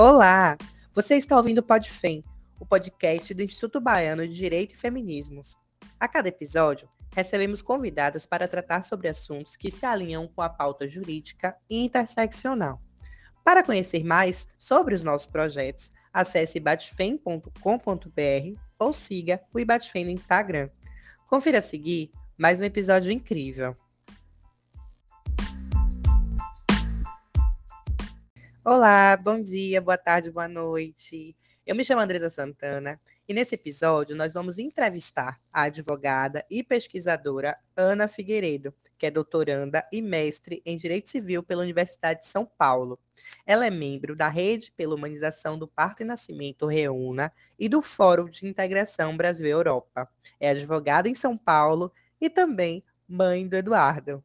[0.00, 0.56] Olá!
[0.94, 2.22] Você está ouvindo o PodFem,
[2.60, 5.56] o podcast do Instituto Baiano de Direito e Feminismos.
[5.98, 10.86] A cada episódio, recebemos convidadas para tratar sobre assuntos que se alinham com a pauta
[10.86, 12.80] jurídica e interseccional.
[13.42, 17.50] Para conhecer mais sobre os nossos projetos, acesse batfem.com.br
[18.78, 20.70] ou siga o Ibatfem no Instagram.
[21.26, 23.74] Confira a seguir mais um episódio incrível.
[28.70, 31.34] Olá, bom dia, boa tarde, boa noite.
[31.66, 37.56] Eu me chamo Andresa Santana e nesse episódio nós vamos entrevistar a advogada e pesquisadora
[37.74, 43.00] Ana Figueiredo, que é doutoranda e mestre em Direito Civil pela Universidade de São Paulo.
[43.46, 48.26] Ela é membro da Rede pela Humanização do Parto e Nascimento Reúna e do Fórum
[48.26, 50.06] de Integração Brasil-Europa.
[50.38, 54.22] É advogada em São Paulo e também mãe do Eduardo.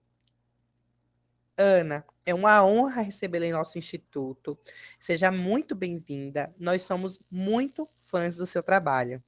[1.57, 4.57] Ana, é uma honra recebê-la em nosso instituto.
[4.99, 6.53] Seja muito bem-vinda.
[6.57, 9.23] Nós somos muito fãs do seu trabalho.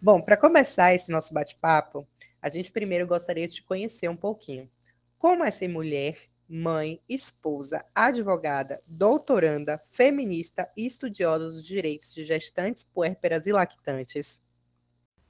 [0.00, 2.06] Bom, para começar esse nosso bate-papo,
[2.40, 4.70] a gente primeiro gostaria de te conhecer um pouquinho.
[5.18, 12.84] Como é ser mulher, mãe, esposa, advogada, doutoranda, feminista e estudiosa dos direitos de gestantes,
[12.84, 14.38] puérperas e lactantes?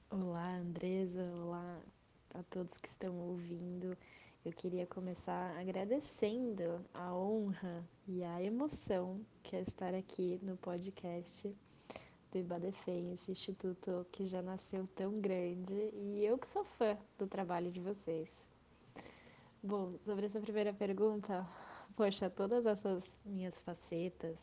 [0.09, 1.23] Olá, Andresa.
[1.41, 1.79] Olá
[2.33, 3.97] a todos que estão ouvindo.
[4.47, 11.53] Eu queria começar agradecendo a honra e a emoção que é estar aqui no podcast
[12.31, 17.27] do Ibadefem, esse instituto que já nasceu tão grande e eu que sou fã do
[17.27, 18.41] trabalho de vocês.
[19.61, 21.45] Bom, sobre essa primeira pergunta,
[21.93, 24.39] poxa, todas essas minhas facetas,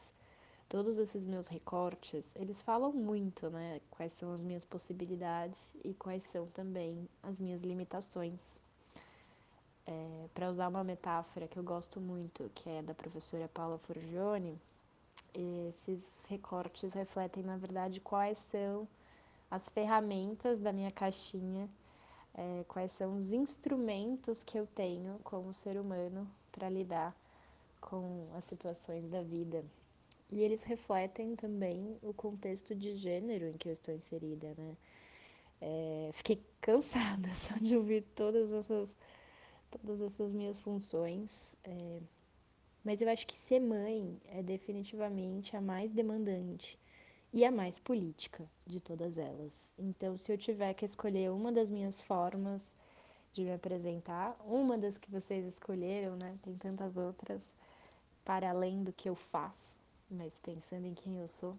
[0.69, 3.81] todos esses meus recortes, eles falam muito, né?
[3.89, 8.63] Quais são as minhas possibilidades e quais são também as minhas limitações
[9.87, 14.59] é, para usar uma metáfora que eu gosto muito, que é da professora Paula Forgione,
[15.35, 18.87] esses recortes refletem, na verdade, quais são
[19.51, 21.69] as ferramentas da minha caixinha,
[22.35, 27.15] é, quais são os instrumentos que eu tenho como ser humano para lidar
[27.81, 29.65] com as situações da vida.
[30.31, 34.77] E eles refletem também o contexto de gênero em que eu estou inserida, né?
[35.61, 38.89] É, fiquei cansada só de ouvir todas essas
[39.79, 41.53] todas essas minhas funções.
[41.65, 42.01] É,
[42.85, 46.79] mas eu acho que ser mãe é definitivamente a mais demandante
[47.33, 49.53] e a mais política de todas elas.
[49.79, 52.75] Então, se eu tiver que escolher uma das minhas formas
[53.33, 56.35] de me apresentar, uma das que vocês escolheram, né?
[56.43, 57.43] Tem tantas outras
[58.25, 59.77] para além do que eu faço,
[60.09, 61.57] mas pensando em quem eu sou.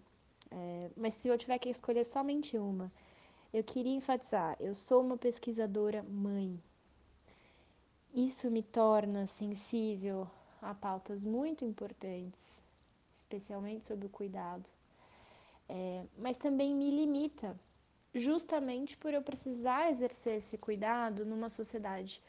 [0.50, 2.90] É, mas se eu tiver que escolher somente uma,
[3.52, 6.58] eu queria enfatizar: eu sou uma pesquisadora mãe,
[8.16, 10.26] isso me torna sensível
[10.62, 12.40] a pautas muito importantes,
[13.14, 14.70] especialmente sobre o cuidado,
[15.68, 17.54] é, mas também me limita,
[18.14, 22.22] justamente por eu precisar exercer esse cuidado numa sociedade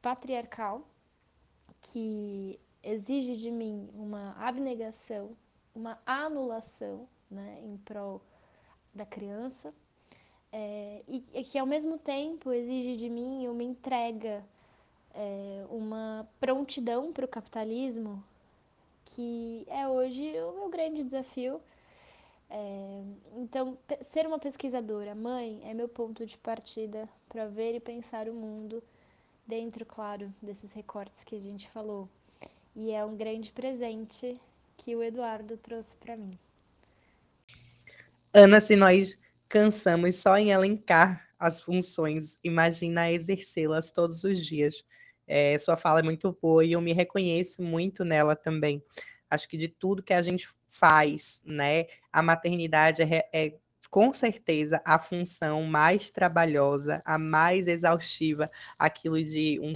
[0.00, 0.88] patriarcal
[1.78, 5.36] que exige de mim uma abnegação,
[5.74, 8.22] uma anulação né, em prol
[8.94, 9.74] da criança,
[10.50, 14.42] é, e, e que ao mesmo tempo exige de mim uma entrega
[15.14, 18.22] é, uma prontidão para o capitalismo,
[19.04, 21.60] que é hoje o meu grande desafio.
[22.50, 23.02] É,
[23.36, 23.78] então,
[24.12, 28.82] ser uma pesquisadora, mãe, é meu ponto de partida para ver e pensar o mundo
[29.46, 32.08] dentro, claro, desses recortes que a gente falou.
[32.76, 34.38] E é um grande presente
[34.78, 36.38] que o Eduardo trouxe para mim.
[38.32, 39.16] Ana, se nós
[39.48, 44.84] cansamos só em elencar as funções, imagina exercê-las todos os dias.
[45.26, 48.82] É, sua fala é muito boa e eu me reconheço muito nela também.
[49.30, 53.54] Acho que de tudo que a gente faz, né, a maternidade é, é
[53.90, 59.72] com certeza a função mais trabalhosa, a mais exaustiva, aquilo de um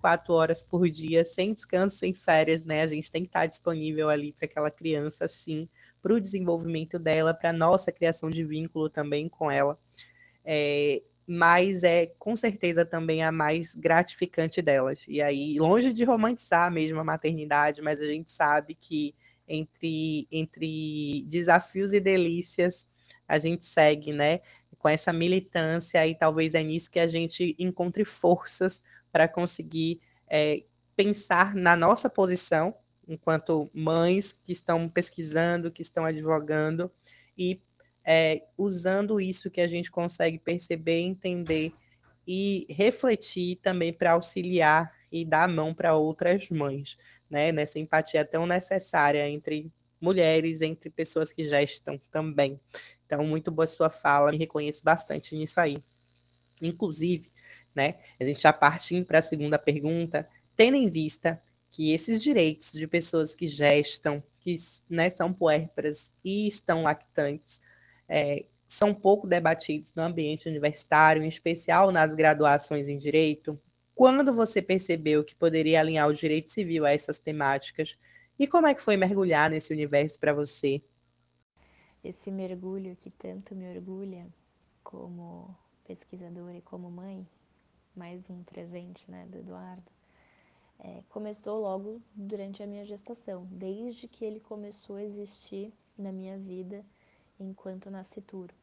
[0.00, 2.80] quatro horas por dia, sem descanso, sem férias, né?
[2.80, 5.68] A gente tem que estar disponível ali para aquela criança, sim,
[6.00, 9.78] para o desenvolvimento dela, para a nossa criação de vínculo também com ela.
[10.42, 11.02] É,
[11.32, 15.04] mas é com certeza também a mais gratificante delas.
[15.06, 19.14] E aí, longe de romantizar mesmo a maternidade, mas a gente sabe que
[19.46, 22.90] entre, entre desafios e delícias
[23.28, 24.40] a gente segue, né?
[24.76, 30.64] Com essa militância, e talvez é nisso que a gente encontre forças para conseguir é,
[30.96, 32.74] pensar na nossa posição
[33.06, 36.90] enquanto mães que estão pesquisando, que estão advogando,
[37.38, 37.60] e
[38.12, 41.72] é, usando isso que a gente consegue perceber, entender
[42.26, 46.98] e refletir também para auxiliar e dar a mão para outras mães,
[47.30, 47.52] né?
[47.52, 49.70] Nessa empatia tão necessária entre
[50.00, 52.58] mulheres, entre pessoas que estão também.
[53.06, 55.78] Então, muito boa sua fala, me reconheço bastante nisso aí.
[56.60, 57.30] Inclusive,
[57.72, 61.40] né, a gente já partindo para a segunda pergunta, tendo em vista
[61.70, 64.56] que esses direitos de pessoas que gestam, que
[64.88, 67.60] né, são puérperas e estão lactantes,
[68.10, 73.58] é, são pouco debatidos no ambiente universitário, em especial nas graduações em direito.
[73.94, 77.96] Quando você percebeu que poderia alinhar o direito civil a essas temáticas?
[78.36, 80.82] E como é que foi mergulhar nesse universo para você?
[82.02, 84.26] Esse mergulho que tanto me orgulha
[84.82, 87.24] como pesquisadora e como mãe,
[87.94, 89.90] mais um presente né, do Eduardo,
[90.78, 96.38] é, começou logo durante a minha gestação, desde que ele começou a existir na minha
[96.38, 96.84] vida
[97.42, 98.54] enquanto nascituro.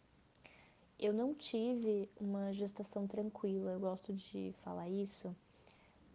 [0.99, 5.35] Eu não tive uma gestação tranquila, eu gosto de falar isso,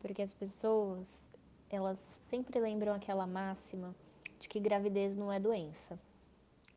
[0.01, 1.23] porque as pessoas,
[1.71, 3.95] elas sempre lembram aquela máxima
[4.41, 5.99] de que gravidez não é doença.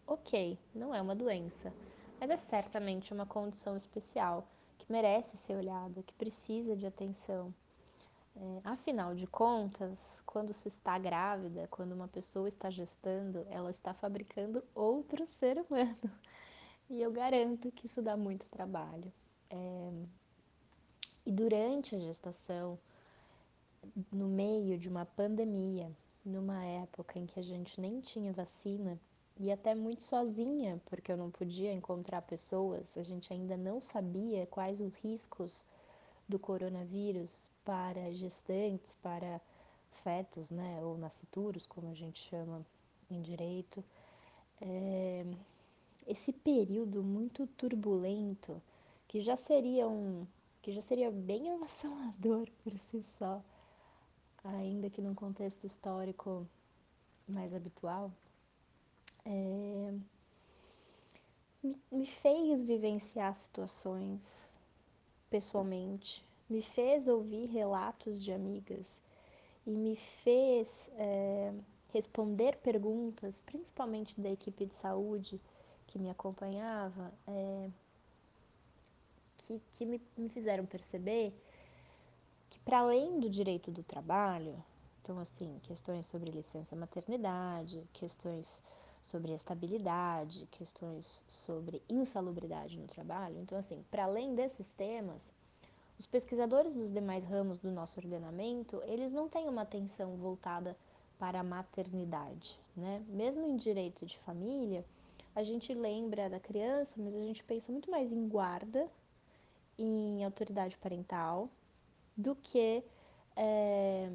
[0.05, 1.73] Ok, não é uma doença,
[2.19, 4.47] mas é certamente uma condição especial
[4.77, 7.51] que merece ser olhada, que precisa de atenção.
[8.37, 13.93] É, afinal de contas, quando se está grávida, quando uma pessoa está gestando, ela está
[13.93, 15.95] fabricando outro ser humano.
[16.87, 19.11] E eu garanto que isso dá muito trabalho.
[19.49, 19.91] É...
[21.25, 22.77] E durante a gestação,
[24.11, 25.91] no meio de uma pandemia,
[26.23, 28.99] numa época em que a gente nem tinha vacina
[29.39, 34.45] e até muito sozinha, porque eu não podia encontrar pessoas, a gente ainda não sabia
[34.45, 35.65] quais os riscos
[36.27, 39.39] do coronavírus para gestantes, para
[40.03, 42.65] fetos, né, ou nascituros, como a gente chama
[43.09, 43.83] em direito.
[44.61, 45.25] É,
[46.07, 48.61] esse período muito turbulento,
[49.07, 50.25] que já seria um
[50.61, 53.43] que já seria bem avassalador por si só,
[54.43, 56.47] ainda que num contexto histórico
[57.27, 58.11] mais habitual,
[59.23, 59.93] é,
[61.91, 64.54] me fez vivenciar situações
[65.35, 68.97] pessoalmente, me fez ouvir relatos de amigas
[69.67, 71.53] e me fez é,
[71.91, 75.41] responder perguntas, principalmente da equipe de saúde,
[75.87, 77.69] que me acompanhava, é,
[79.39, 81.33] que, que me, me fizeram perceber
[82.49, 84.55] que para além do direito do trabalho,
[85.01, 88.63] então assim, questões sobre licença maternidade, questões
[89.05, 95.33] sobre estabilidade, questões sobre insalubridade no trabalho, então assim, para além desses temas,
[95.97, 100.75] os pesquisadores dos demais ramos do nosso ordenamento, eles não têm uma atenção voltada
[101.17, 103.01] para a maternidade, né?
[103.07, 104.85] Mesmo em direito de família,
[105.33, 108.89] a gente lembra da criança, mas a gente pensa muito mais em guarda,
[109.77, 111.49] em autoridade parental,
[112.15, 112.83] do que,
[113.35, 114.09] é,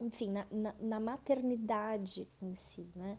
[0.00, 3.18] enfim, na, na, na maternidade em si, né?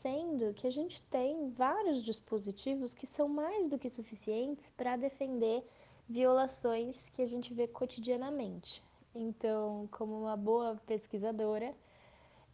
[0.00, 5.64] Sendo que a gente tem vários dispositivos que são mais do que suficientes para defender
[6.08, 8.82] violações que a gente vê cotidianamente.
[9.14, 11.74] Então, como uma boa pesquisadora,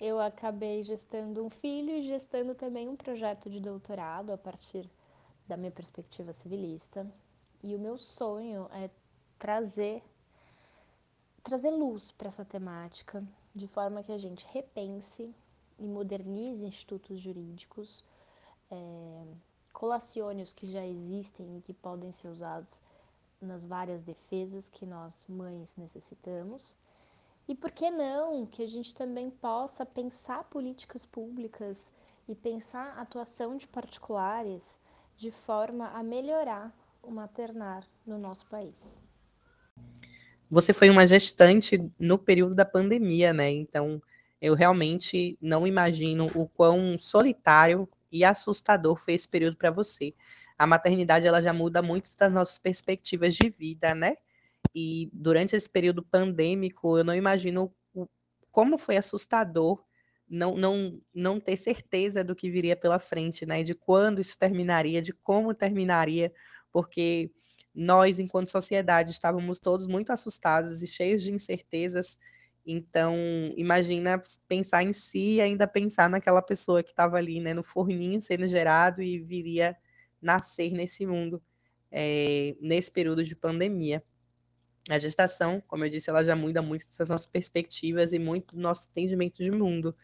[0.01, 4.89] eu acabei gestando um filho e gestando também um projeto de doutorado a partir
[5.47, 7.07] da minha perspectiva civilista.
[7.63, 8.91] E o meu sonho é
[9.39, 10.03] trazer
[11.43, 15.35] trazer luz para essa temática, de forma que a gente repense
[15.79, 18.05] e modernize institutos jurídicos,
[18.71, 19.25] é,
[19.73, 22.81] colacione os que já existem e que podem ser usados
[23.41, 26.75] nas várias defesas que nós mães necessitamos
[27.49, 31.79] e por que não que a gente também possa pensar políticas públicas
[32.29, 34.63] e pensar atuação de particulares
[35.17, 39.01] de forma a melhorar o maternar no nosso país.
[40.51, 43.51] Você foi uma gestante no período da pandemia, né?
[43.51, 44.01] Então,
[44.41, 50.15] eu realmente não imagino o quão solitário e assustador foi esse período para você.
[50.59, 54.15] A maternidade ela já muda muito das nossas perspectivas de vida, né?
[54.75, 58.07] E durante esse período pandêmico, eu não imagino o,
[58.51, 59.83] como foi assustador
[60.29, 63.63] não, não, não ter certeza do que viria pela frente, né?
[63.63, 66.33] De quando isso terminaria, de como terminaria,
[66.73, 67.31] porque
[67.75, 72.19] nós, enquanto sociedade, estávamos todos muito assustados e cheios de incertezas.
[72.71, 73.17] Então,
[73.57, 78.21] imagina pensar em si e ainda pensar naquela pessoa que estava ali, né, no forninho
[78.21, 79.75] sendo gerado e viria
[80.21, 81.43] nascer nesse mundo,
[81.91, 84.05] é, nesse período de pandemia.
[84.91, 88.61] A gestação, como eu disse, ela já muda muito essas nossas perspectivas e muito do
[88.61, 89.97] nosso entendimento de mundo.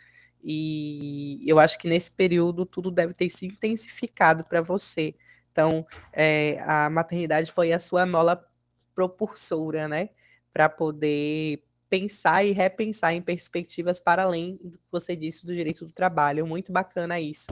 [0.42, 5.14] E eu acho que nesse período tudo deve ter se intensificado para você.
[5.52, 8.42] Então, é, a maternidade foi a sua mola
[8.94, 10.08] propulsora, né?
[10.50, 15.86] Para poder pensar e repensar em perspectivas para além do que você disse do direito
[15.86, 16.46] do trabalho.
[16.46, 17.46] Muito bacana isso.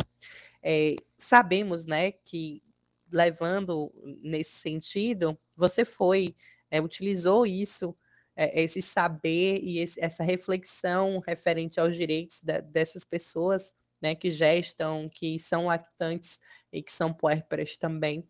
[0.63, 2.63] É, sabemos, né, que
[3.11, 6.35] levando nesse sentido, você foi,
[6.71, 7.95] é, utilizou isso,
[8.35, 14.31] é, esse saber e esse, essa reflexão referente aos direitos da, dessas pessoas, né, que
[14.31, 16.41] gestam, que são lactantes
[16.73, 18.25] e que são puérperas também,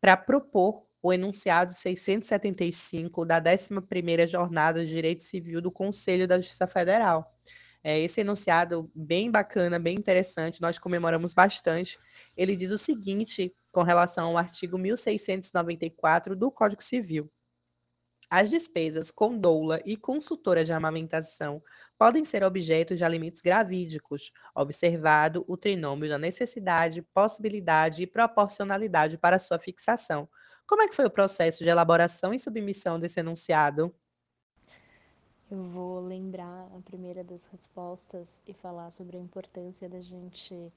[0.00, 6.66] para propor o enunciado 675 da 11ª Jornada de Direito Civil do Conselho da Justiça
[6.66, 7.34] Federal.
[7.82, 11.98] É, esse enunciado bem bacana, bem interessante, nós comemoramos bastante.
[12.36, 17.30] Ele diz o seguinte com relação ao artigo 1694 do Código Civil.
[18.30, 21.62] As despesas com doula e consultora de amamentação
[21.96, 29.38] podem ser objeto de alimentos gravídicos, observado o trinômio da necessidade, possibilidade e proporcionalidade para
[29.38, 30.28] sua fixação,
[30.68, 33.92] como é que foi o processo de elaboração e submissão desse enunciado?
[35.50, 40.70] Eu vou lembrar a primeira das respostas e falar sobre a importância da gente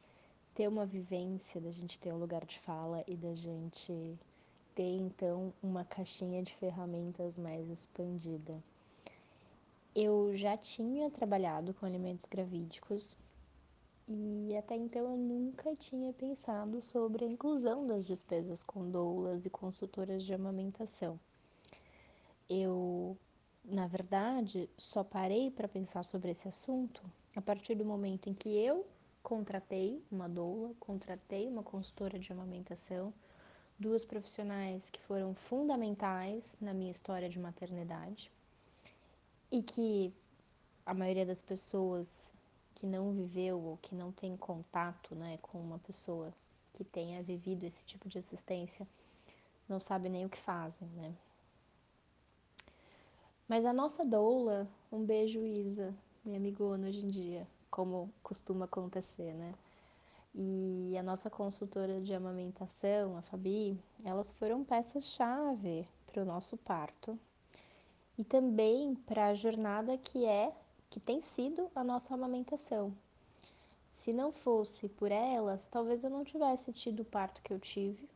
[0.56, 4.18] ter uma vivência, da gente ter um lugar de fala e da gente
[4.74, 8.64] ter então uma caixinha de ferramentas mais expandida.
[9.94, 13.14] Eu já tinha trabalhado com alimentos gravídicos
[14.14, 19.50] e até então eu nunca tinha pensado sobre a inclusão das despesas com doulas e
[19.50, 21.18] consultoras de amamentação.
[22.50, 23.18] Eu,
[23.64, 27.02] na verdade, só parei para pensar sobre esse assunto
[27.34, 28.86] a partir do momento em que eu
[29.24, 33.14] contratei uma doula, contratei uma consultora de amamentação,
[33.80, 38.30] duas profissionais que foram fundamentais na minha história de maternidade
[39.50, 40.14] e que
[40.86, 42.31] a maioria das pessoas
[42.82, 46.34] que não viveu ou que não tem contato né, com uma pessoa
[46.74, 48.88] que tenha vivido esse tipo de assistência
[49.70, 51.14] não sabe nem o que fazem, né?
[53.48, 55.94] Mas a nossa doula, um beijo Isa,
[56.26, 59.54] minha amigona hoje em dia, como costuma acontecer, né?
[60.34, 67.18] E a nossa consultora de amamentação, a Fabi, elas foram peças-chave para o nosso parto
[68.18, 70.52] e também para a jornada que é
[70.92, 72.94] que tem sido a nossa amamentação.
[73.96, 78.10] Se não fosse por elas, talvez eu não tivesse tido o parto que eu tive,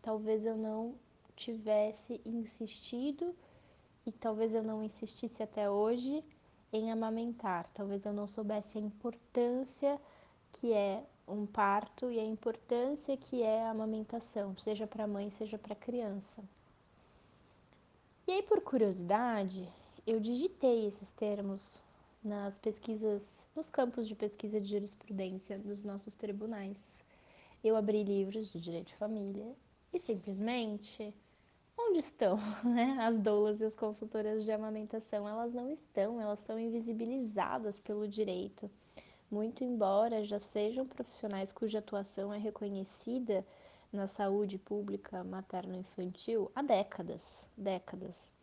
[0.00, 0.94] talvez eu não
[1.36, 3.34] tivesse insistido
[4.06, 6.24] e talvez eu não insistisse até hoje
[6.72, 10.00] em amamentar, talvez eu não soubesse a importância
[10.52, 15.30] que é um parto e a importância que é a amamentação, seja para a mãe,
[15.30, 16.42] seja para a criança.
[18.26, 19.68] E aí, por curiosidade,
[20.06, 21.82] eu digitei esses termos
[22.22, 26.76] nas pesquisas, nos campos de pesquisa de jurisprudência dos nossos tribunais.
[27.62, 29.54] Eu abri livros de direito de família
[29.92, 31.14] e simplesmente
[31.76, 32.98] onde estão né?
[33.00, 35.26] as doulas e as consultoras de amamentação?
[35.26, 38.70] Elas não estão, elas são invisibilizadas pelo direito.
[39.30, 43.44] Muito embora já sejam profissionais cuja atuação é reconhecida
[43.90, 48.33] na saúde pública materno-infantil há décadas, décadas.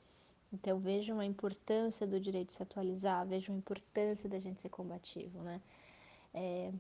[0.54, 5.42] Então vejam a importância do direito se atualizar, vejam a importância da gente ser combativo,
[5.42, 5.62] né?
[6.34, 6.72] É,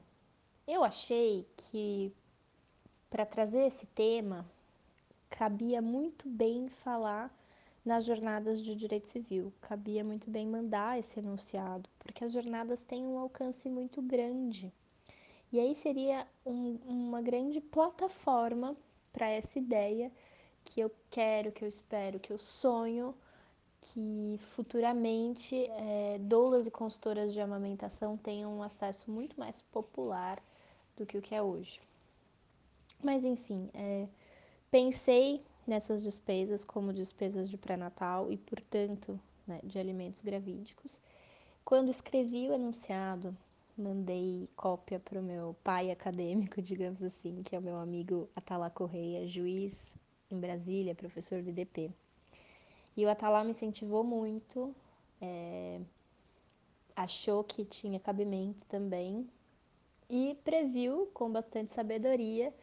[0.67, 2.13] eu achei que
[3.09, 4.45] para trazer esse tema
[5.29, 7.33] cabia muito bem falar
[7.83, 13.05] nas jornadas de direito civil, cabia muito bem mandar esse enunciado, porque as jornadas têm
[13.05, 14.71] um alcance muito grande.
[15.51, 18.75] E aí seria um, uma grande plataforma
[19.11, 20.11] para essa ideia
[20.63, 23.15] que eu quero, que eu espero, que eu sonho
[23.81, 30.41] que futuramente é, doulas e consultoras de amamentação tenham um acesso muito mais popular
[30.95, 31.79] do que o que é hoje.
[33.03, 34.07] Mas enfim, é,
[34.69, 41.01] pensei nessas despesas como despesas de pré-natal e, portanto, né, de alimentos gravídicos.
[41.65, 43.35] Quando escrevi o enunciado,
[43.77, 48.69] mandei cópia para o meu pai acadêmico, digamos assim, que é o meu amigo Atala
[48.69, 49.73] Correia, juiz
[50.29, 51.91] em Brasília, professor do IDP.
[52.95, 54.75] E o Atalá me incentivou muito,
[55.21, 55.79] é,
[56.95, 59.29] achou que tinha cabimento também
[60.09, 62.53] e previu com bastante sabedoria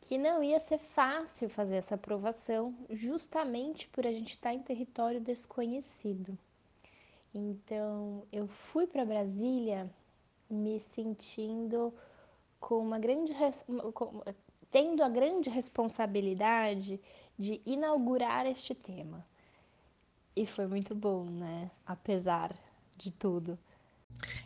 [0.00, 5.18] que não ia ser fácil fazer essa aprovação, justamente por a gente estar em território
[5.18, 6.38] desconhecido.
[7.34, 9.90] Então, eu fui para Brasília
[10.48, 11.92] me sentindo
[12.60, 13.32] com uma grande
[13.94, 14.22] com,
[14.70, 17.00] tendo a grande responsabilidade
[17.38, 19.26] de inaugurar este tema.
[20.36, 21.70] E foi muito bom, né?
[21.86, 22.50] Apesar
[22.96, 23.58] de tudo.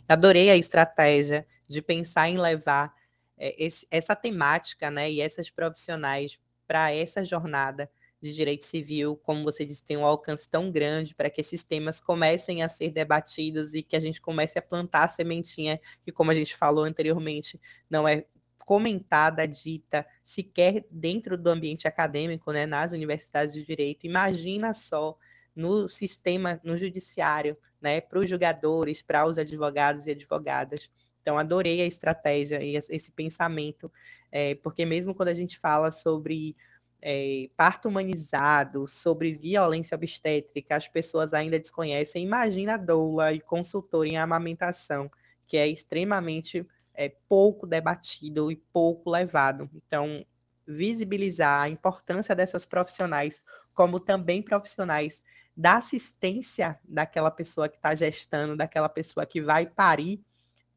[0.09, 2.95] Adorei a estratégia de pensar em levar
[3.37, 7.91] é, esse, essa temática, né, e essas profissionais para essa jornada
[8.21, 12.01] de direito civil, como você disse, tem um alcance tão grande para que esses temas
[12.01, 16.33] comecem a ser debatidos e que a gente comece a plantar a sementinha, que, como
[16.33, 18.25] a gente falou anteriormente, não é
[18.59, 24.05] comentada, dita, sequer dentro do ambiente acadêmico, né, nas universidades de direito.
[24.05, 25.17] Imagina só
[25.59, 30.89] no sistema, no judiciário, né, para os julgadores, para os advogados e advogadas.
[31.21, 33.93] Então, adorei a estratégia e esse pensamento,
[34.31, 36.57] é, porque mesmo quando a gente fala sobre
[37.03, 42.23] é, parto humanizado, sobre violência obstétrica, as pessoas ainda desconhecem.
[42.23, 45.11] Imagina a doula e consultora em amamentação,
[45.45, 49.69] que é extremamente é, pouco debatido e pouco levado.
[49.75, 50.25] Então,
[50.65, 53.43] visibilizar a importância dessas profissionais,
[53.75, 55.21] como também profissionais
[55.59, 60.23] da assistência daquela pessoa que está gestando, daquela pessoa que vai parir,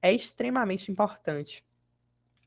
[0.01, 1.63] é extremamente importante,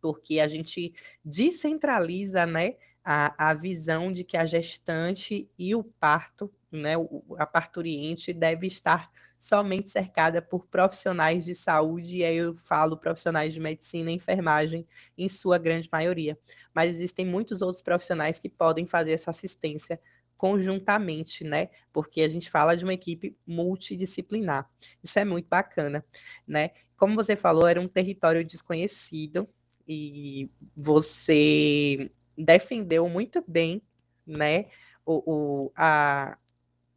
[0.02, 0.92] porque a gente
[1.24, 2.74] descentraliza, né,
[3.04, 6.94] a, a visão de que a gestante e o parto, né,
[7.38, 13.54] a parturiente deve estar somente cercada por profissionais de saúde, e aí eu falo profissionais
[13.54, 14.84] de medicina e enfermagem,
[15.16, 16.36] em sua grande maioria.
[16.74, 20.00] Mas existem muitos outros profissionais que podem fazer essa assistência
[20.44, 21.70] conjuntamente, né?
[21.90, 24.68] Porque a gente fala de uma equipe multidisciplinar.
[25.02, 26.04] Isso é muito bacana,
[26.46, 26.72] né?
[26.98, 29.48] Como você falou, era um território desconhecido
[29.88, 33.80] e você defendeu muito bem,
[34.26, 34.66] né?
[35.06, 36.36] O, o, a,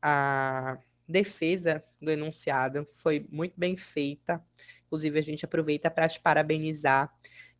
[0.01, 0.77] a
[1.07, 4.43] defesa do enunciado foi muito bem feita.
[4.87, 7.09] Inclusive, a gente aproveita para te parabenizar.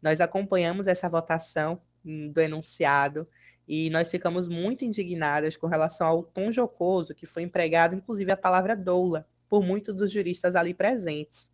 [0.01, 3.25] Nós acompanhamos essa votação do enunciado
[3.67, 8.37] e nós ficamos muito indignadas com relação ao tom jocoso que foi empregado, inclusive a
[8.37, 11.49] palavra doula, por muitos dos juristas ali presentes.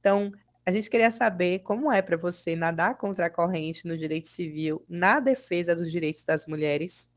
[0.00, 0.32] Então,
[0.64, 4.84] a gente queria saber como é para você nadar contra a corrente no direito civil
[4.88, 7.16] na defesa dos direitos das mulheres.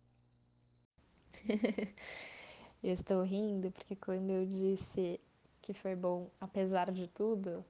[2.81, 5.19] Eu estou rindo porque quando eu disse
[5.61, 7.65] que foi bom, apesar de tudo,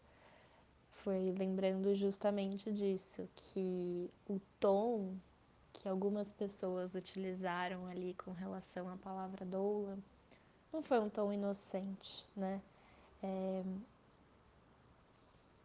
[1.03, 5.17] foi lembrando justamente disso, que o tom
[5.79, 9.97] que algumas pessoas utilizaram ali com relação à palavra doula
[10.71, 12.61] não foi um tom inocente, né?
[13.23, 13.63] É...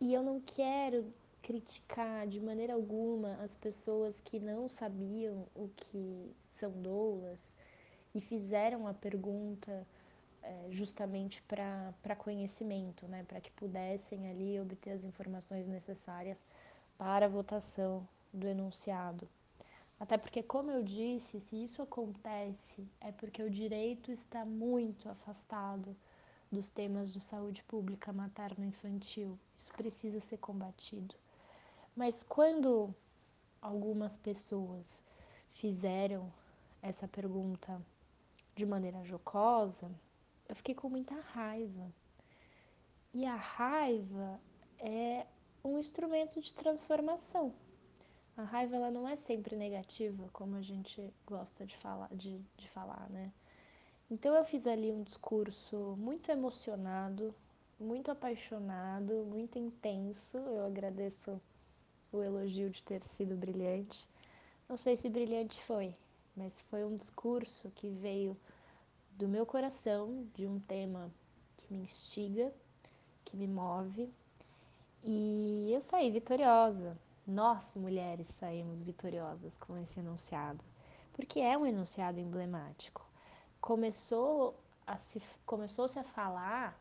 [0.00, 6.35] E eu não quero criticar de maneira alguma as pessoas que não sabiam o que
[6.59, 7.40] são doulas
[8.14, 9.87] e fizeram a pergunta
[10.42, 16.38] é, justamente para conhecimento, né, para que pudessem ali obter as informações necessárias
[16.98, 19.29] para a votação do enunciado.
[19.99, 25.97] Até porque, como eu disse, se isso acontece é porque o direito está muito afastado
[26.51, 29.39] dos temas de saúde pública materno-infantil.
[29.57, 31.15] Isso precisa ser combatido.
[31.97, 32.95] Mas quando
[33.61, 35.03] algumas pessoas
[35.51, 36.33] fizeram
[36.83, 37.81] essa pergunta
[38.55, 39.91] de maneira jocosa,
[40.49, 41.93] eu fiquei com muita raiva.
[43.13, 44.41] E a raiva
[44.79, 45.27] é
[45.63, 47.55] um instrumento de transformação.
[48.37, 52.68] A raiva ela não é sempre negativa, como a gente gosta de falar, de, de
[52.70, 53.33] falar, né?
[54.11, 57.33] Então eu fiz ali um discurso muito emocionado,
[57.79, 60.37] muito apaixonado, muito intenso.
[60.37, 61.40] Eu agradeço
[62.12, 64.05] o elogio de ter sido brilhante.
[64.68, 65.94] Não sei se brilhante foi,
[66.37, 68.37] mas foi um discurso que veio
[69.12, 71.09] do meu coração, de um tema
[71.57, 72.53] que me instiga,
[73.25, 74.12] que me move.
[75.05, 76.97] E eu saí vitoriosa.
[77.27, 80.63] Nós, mulheres, saímos vitoriosas com esse enunciado,
[81.15, 83.07] porque é um enunciado emblemático.
[83.61, 84.55] Começou
[84.87, 86.79] a se, começou-se a falar,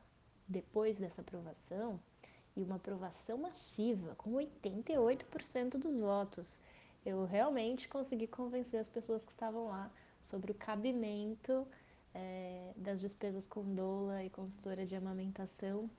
[0.48, 1.98] depois dessa aprovação,
[2.56, 6.60] e uma aprovação massiva, com 88% dos votos,
[7.06, 9.90] eu realmente consegui convencer as pessoas que estavam lá
[10.22, 11.66] sobre o cabimento
[12.14, 15.90] é, das despesas com doula e consultora de amamentação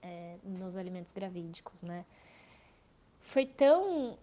[0.00, 2.04] é, nos alimentos gravídicos, né?
[3.20, 4.18] Foi tão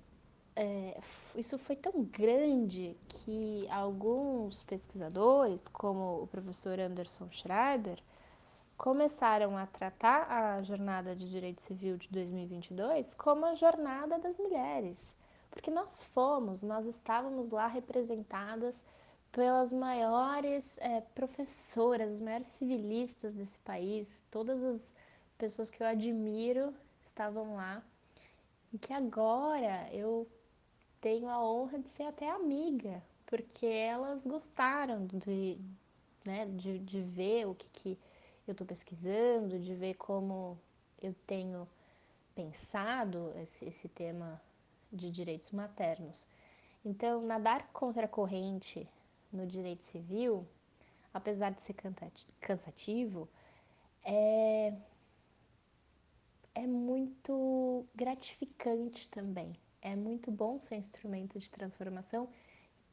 [0.55, 0.97] é,
[1.35, 8.01] isso foi tão grande que alguns pesquisadores, como o professor Anderson Schreiber,
[8.77, 14.97] começaram a tratar a jornada de direito civil de 2022 como a jornada das mulheres,
[15.51, 18.75] porque nós fomos, nós estávamos lá representadas
[19.31, 24.81] pelas maiores é, professoras, as maiores civilistas desse país, todas as
[25.37, 26.73] pessoas que eu admiro
[27.07, 27.83] estavam lá
[28.75, 30.27] e que agora eu
[30.99, 35.57] tenho a honra de ser até amiga, porque elas gostaram de,
[36.25, 37.99] né, de, de ver o que, que
[38.45, 40.59] eu estou pesquisando, de ver como
[41.01, 41.65] eu tenho
[42.35, 44.41] pensado esse, esse tema
[44.91, 46.27] de direitos maternos.
[46.83, 48.85] Então, nadar contra a corrente
[49.31, 50.45] no direito civil,
[51.13, 51.75] apesar de ser
[52.41, 53.29] cansativo,
[54.03, 54.73] é,
[56.55, 59.53] é muito gratificante também.
[59.81, 62.27] É muito bom ser instrumento de transformação,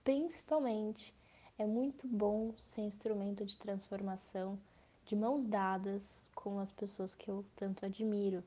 [0.04, 1.14] principalmente
[1.58, 4.58] é muito bom ser instrumento de transformação
[5.06, 8.42] de mãos dadas com as pessoas que eu tanto admiro.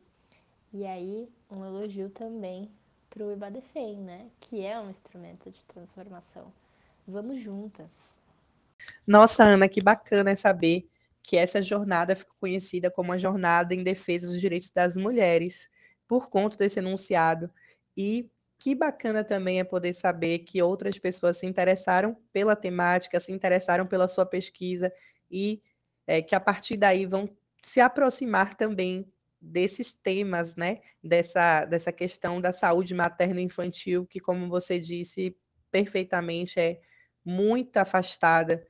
[0.74, 2.70] E aí, um elogio também
[3.10, 4.30] para o Ibadefem, né?
[4.42, 6.52] Que é um instrumento de transformação.
[7.08, 7.90] Vamos juntas.
[9.08, 10.88] Nossa, Ana, que bacana é saber
[11.26, 15.68] que essa jornada ficou conhecida como a jornada em defesa dos direitos das mulheres,
[16.08, 17.50] por conta desse enunciado.
[17.98, 23.32] E que bacana também é poder saber que outras pessoas se interessaram pela temática, se
[23.32, 24.94] interessaram pela sua pesquisa
[25.30, 25.62] e
[26.08, 27.30] é, que a partir daí vão
[27.64, 29.12] se aproximar também
[29.42, 30.82] desses temas, né?
[31.04, 35.36] Dessa, dessa questão da saúde materno-infantil, que, como você disse
[35.72, 36.80] perfeitamente, é
[37.24, 38.66] muito afastada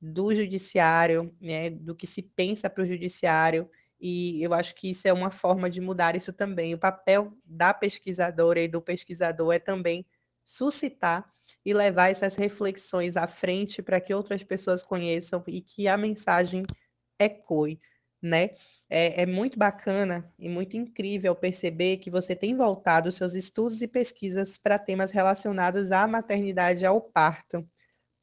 [0.00, 1.70] do judiciário, né?
[1.70, 3.68] Do que se pensa para o judiciário.
[4.00, 6.74] E eu acho que isso é uma forma de mudar isso também.
[6.74, 10.06] O papel da pesquisadora e do pesquisador é também
[10.44, 11.28] suscitar
[11.64, 16.64] e levar essas reflexões à frente para que outras pessoas conheçam e que a mensagem
[17.18, 17.80] ecoe,
[18.22, 18.50] né?
[18.88, 23.88] É, é, muito bacana e muito incrível perceber que você tem voltado seus estudos e
[23.88, 27.68] pesquisas para temas relacionados à maternidade e ao parto,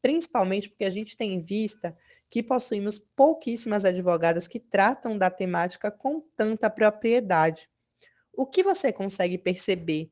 [0.05, 1.97] principalmente porque a gente tem em vista
[2.29, 7.67] que possuímos pouquíssimas advogadas que tratam da temática com tanta propriedade.
[8.31, 10.11] O que você consegue perceber,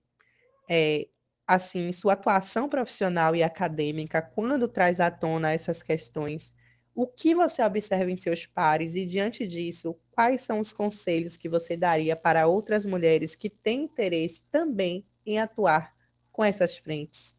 [0.67, 1.07] é,
[1.45, 6.55] assim, sua atuação profissional e acadêmica, quando traz à tona essas questões?
[6.95, 11.47] O que você observa em seus pares e, diante disso, quais são os conselhos que
[11.47, 15.93] você daria para outras mulheres que têm interesse também em atuar
[16.31, 17.35] com essas frentes?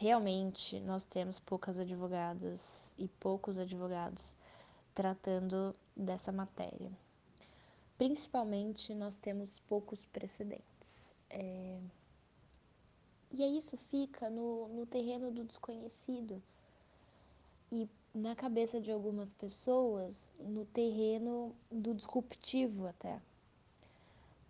[0.00, 4.36] Realmente, nós temos poucas advogadas e poucos advogados
[4.94, 6.92] tratando dessa matéria.
[7.96, 11.16] Principalmente, nós temos poucos precedentes.
[11.28, 11.80] É,
[13.32, 16.40] e aí isso fica no, no terreno do desconhecido
[17.72, 23.20] e na cabeça de algumas pessoas no terreno do disruptivo até.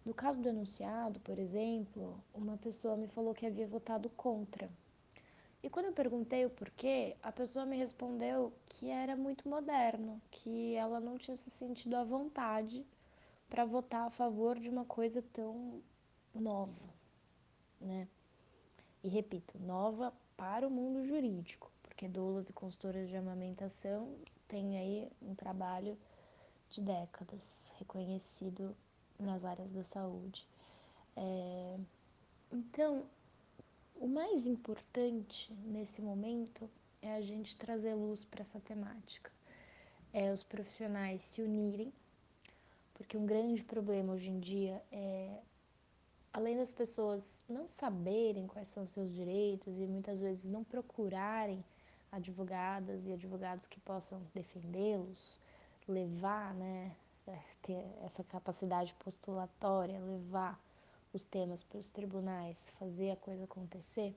[0.05, 4.69] No caso do enunciado, por exemplo, uma pessoa me falou que havia votado contra.
[5.63, 10.75] E quando eu perguntei o porquê, a pessoa me respondeu que era muito moderno, que
[10.75, 12.87] ela não tinha se sentido à vontade
[13.49, 15.83] para votar a favor de uma coisa tão
[16.35, 16.95] nova,
[17.81, 18.07] né?
[19.03, 24.15] E repito, nova para o mundo jurídico, porque doulas e consultoras de amamentação
[24.47, 25.99] têm aí um trabalho
[26.71, 28.77] de décadas, reconhecido
[29.19, 30.47] nas áreas da saúde.
[31.17, 31.79] É,
[32.53, 33.05] então,
[34.01, 36.71] o mais importante nesse momento
[37.03, 39.31] é a gente trazer luz para essa temática,
[40.13, 41.93] é os profissionais se unirem,
[42.95, 45.41] porque um grande problema hoje em dia é
[46.33, 51.65] além das pessoas não saberem quais são os seus direitos e muitas vezes não procurarem
[52.13, 55.39] advogadas e advogados que possam defendê-los,
[55.87, 56.95] levar, né,
[57.27, 60.59] é, ter essa capacidade postulatória, levar
[61.19, 64.15] os temas para os tribunais, fazer a coisa acontecer.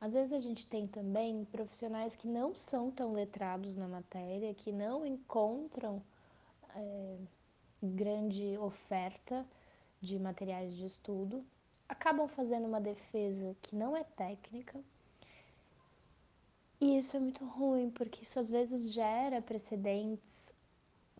[0.00, 4.70] Às vezes a gente tem também profissionais que não são tão letrados na matéria, que
[4.70, 6.02] não encontram
[6.74, 7.16] é,
[7.82, 9.46] grande oferta
[10.00, 11.44] de materiais de estudo,
[11.88, 14.78] acabam fazendo uma defesa que não é técnica.
[16.78, 20.22] E isso é muito ruim, porque isso às vezes gera precedentes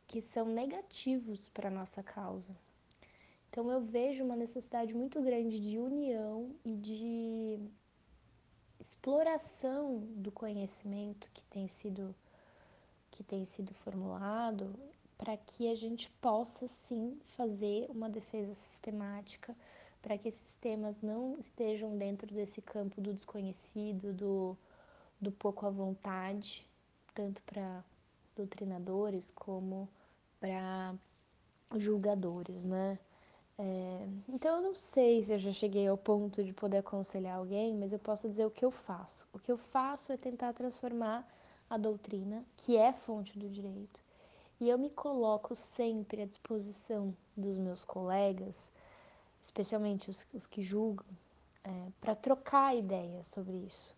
[0.07, 2.55] que são negativos para a nossa causa.
[3.57, 7.59] Então eu vejo uma necessidade muito grande de união e de
[8.79, 12.15] exploração do conhecimento que tem sido
[13.11, 14.79] que tem sido formulado
[15.17, 19.57] para que a gente possa sim fazer uma defesa sistemática,
[20.03, 24.55] para que esses temas não estejam dentro desse campo do desconhecido, do,
[25.19, 26.69] do pouco à vontade,
[27.15, 27.83] tanto para
[28.37, 29.89] doutrinadores como
[30.39, 30.95] para
[31.75, 32.99] julgadores, né?
[33.59, 37.75] É, então eu não sei se eu já cheguei ao ponto de poder aconselhar alguém,
[37.75, 39.27] mas eu posso dizer o que eu faço.
[39.33, 41.27] O que eu faço é tentar transformar
[41.69, 44.03] a doutrina, que é fonte do direito,
[44.61, 48.71] e eu me coloco sempre à disposição dos meus colegas,
[49.43, 51.07] especialmente os, os que julgam,
[51.65, 53.95] é, para trocar ideias sobre isso,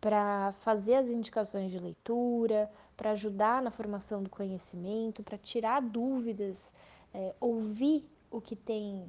[0.00, 6.72] para fazer as indicações de leitura, para ajudar na formação do conhecimento, para tirar dúvidas,
[7.12, 8.04] é, ouvir
[8.36, 9.08] o que tem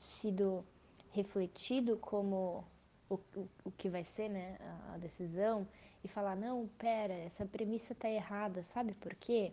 [0.00, 0.64] sido
[1.10, 2.64] refletido como
[3.08, 4.56] o, o, o que vai ser né,
[4.94, 5.68] a, decisão
[6.02, 9.52] e falar, não, pera, essa premissa está errada, sabe por quê?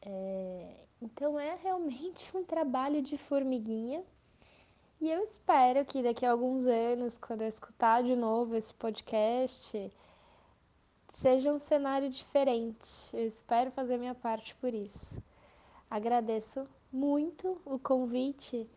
[0.00, 4.04] É, então é realmente um trabalho de formiguinha
[5.00, 9.92] e eu espero que daqui a alguns anos, quando eu escutar de novo esse podcast,
[11.08, 12.86] seja um cenário diferente.
[13.12, 15.20] Eu espero fazer minha parte por isso.
[15.90, 18.68] Agradeço muito o convite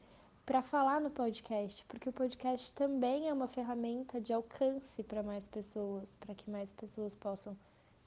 [0.46, 5.48] para falar no podcast, porque o podcast também é uma ferramenta de alcance para mais
[5.48, 7.58] pessoas, para que mais pessoas possam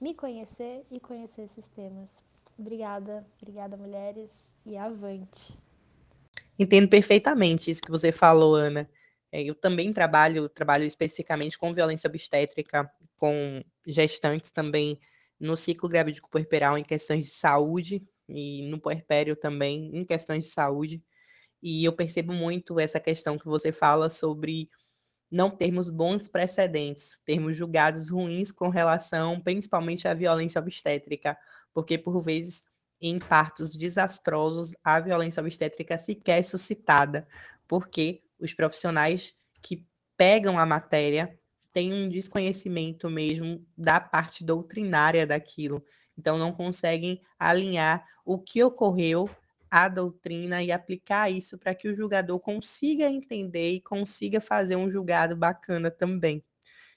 [0.01, 2.09] me conhecer e conhecer esses temas.
[2.59, 4.31] Obrigada, obrigada mulheres
[4.65, 5.59] e avante.
[6.59, 8.89] Entendo perfeitamente isso que você falou, Ana.
[9.31, 14.99] É, eu também trabalho, trabalho especificamente com violência obstétrica, com gestantes também
[15.39, 20.51] no ciclo gravídico puerperal em questões de saúde e no puerpério também em questões de
[20.51, 21.03] saúde.
[21.63, 24.69] E eu percebo muito essa questão que você fala sobre
[25.31, 31.37] não termos bons precedentes, termos julgados ruins com relação principalmente à violência obstétrica,
[31.75, 32.65] porque por vezes
[33.01, 37.27] em partos desastrosos a violência obstétrica sequer é suscitada,
[37.67, 39.87] porque os profissionais que
[40.17, 41.39] pegam a matéria
[41.73, 45.85] têm um desconhecimento mesmo da parte doutrinária daquilo,
[46.19, 49.31] então não conseguem alinhar o que ocorreu
[49.71, 54.91] a doutrina e aplicar isso para que o julgador consiga entender e consiga fazer um
[54.91, 56.43] julgado bacana também.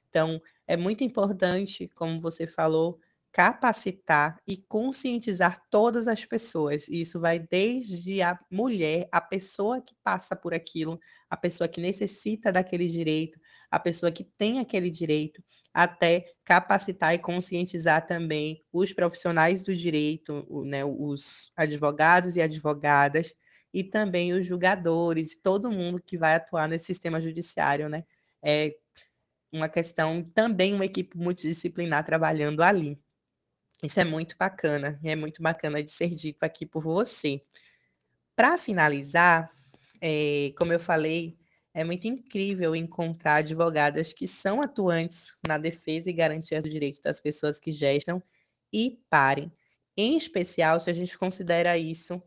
[0.09, 2.99] Então, é muito importante, como você falou,
[3.31, 6.87] capacitar e conscientizar todas as pessoas.
[6.87, 11.79] E isso vai desde a mulher, a pessoa que passa por aquilo, a pessoa que
[11.79, 13.39] necessita daquele direito,
[13.69, 15.41] a pessoa que tem aquele direito,
[15.73, 23.33] até capacitar e conscientizar também os profissionais do direito, né, os advogados e advogadas,
[23.73, 28.03] e também os julgadores, todo mundo que vai atuar nesse sistema judiciário, né?
[28.43, 28.75] É
[29.51, 32.99] uma questão, também uma equipe multidisciplinar trabalhando ali.
[33.83, 37.41] Isso é muito bacana, é muito bacana de ser dito aqui por você.
[38.35, 39.51] Para finalizar,
[39.99, 41.37] é, como eu falei,
[41.73, 47.19] é muito incrível encontrar advogadas que são atuantes na defesa e garantia dos direitos das
[47.19, 48.21] pessoas que gestam
[48.71, 49.51] e parem.
[49.97, 52.21] Em especial, se a gente considera isso,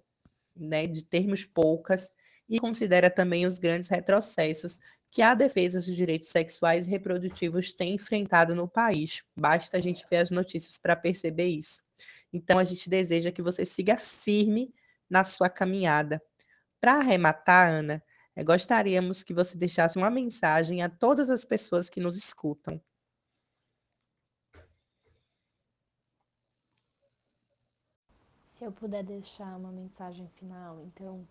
[0.57, 2.12] né, de termos poucas,
[2.49, 4.79] e considera também os grandes retrocessos
[5.14, 9.22] que a defesa dos direitos sexuais e reprodutivos tem enfrentado no país.
[9.37, 11.81] Basta a gente ver as notícias para perceber isso.
[12.33, 14.74] Então, a gente deseja que você siga firme
[15.09, 16.20] na sua caminhada.
[16.81, 18.03] Para arrematar, Ana,
[18.35, 22.83] é, gostaríamos que você deixasse uma mensagem a todas as pessoas que nos escutam.
[28.59, 31.24] Se eu puder deixar uma mensagem final, então,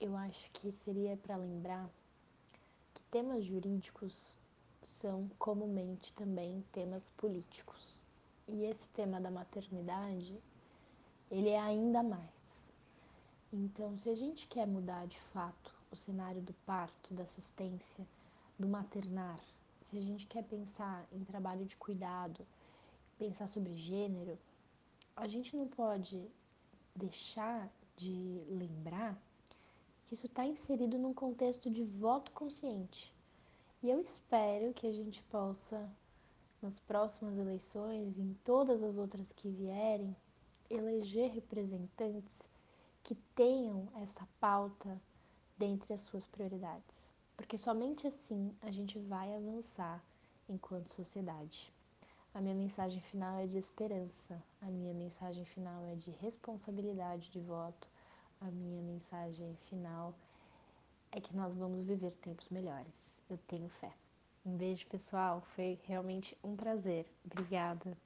[0.00, 1.88] eu acho que seria para lembrar
[3.10, 4.36] temas jurídicos
[4.82, 7.96] são comumente também temas políticos.
[8.46, 10.38] E esse tema da maternidade,
[11.30, 12.38] ele é ainda mais.
[13.52, 18.06] Então, se a gente quer mudar de fato o cenário do parto, da assistência,
[18.58, 19.40] do maternar,
[19.82, 22.46] se a gente quer pensar em trabalho de cuidado,
[23.18, 24.38] pensar sobre gênero,
[25.16, 26.30] a gente não pode
[26.94, 29.16] deixar de lembrar
[30.08, 33.12] que isso está inserido num contexto de voto consciente.
[33.82, 35.86] E eu espero que a gente possa,
[36.62, 40.16] nas próximas eleições e em todas as outras que vierem,
[40.70, 42.32] eleger representantes
[43.04, 44.98] que tenham essa pauta
[45.58, 47.04] dentre as suas prioridades,
[47.36, 50.02] porque somente assim a gente vai avançar
[50.48, 51.70] enquanto sociedade.
[52.32, 57.40] A minha mensagem final é de esperança, a minha mensagem final é de responsabilidade de
[57.40, 57.88] voto,
[58.40, 60.14] a minha mensagem final
[61.12, 62.92] é que nós vamos viver tempos melhores.
[63.28, 63.92] Eu tenho fé.
[64.44, 65.42] Um beijo, pessoal.
[65.54, 67.06] Foi realmente um prazer.
[67.24, 67.96] Obrigada.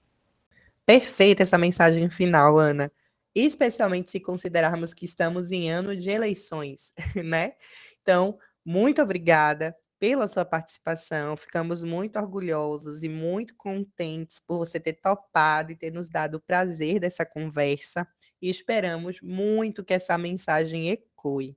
[0.84, 2.90] Perfeita essa mensagem final, Ana
[3.34, 6.92] especialmente se considerarmos que estamos em ano de eleições,
[7.24, 7.54] né?
[8.02, 11.36] Então, muito obrigada pela sua participação.
[11.36, 16.40] Ficamos muito orgulhosos e muito contentes por você ter topado e ter nos dado o
[16.40, 18.06] prazer dessa conversa
[18.42, 21.56] e esperamos muito que essa mensagem ecoe.